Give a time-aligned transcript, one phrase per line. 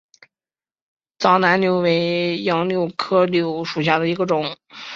[1.19, 4.57] 藏南柳为杨柳科柳属下的一个种。